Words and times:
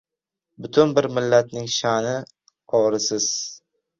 Butun 0.65 0.93
bir 0.99 1.07
millatning 1.17 1.69
sha’ni, 1.75 2.15
orisiz 2.79 3.29